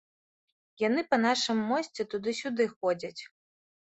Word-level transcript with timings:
Яны 0.87 1.01
па 1.11 1.19
нашым 1.25 1.61
мосце 1.71 2.01
туды-сюды 2.13 2.63
ходзяць. 2.73 3.21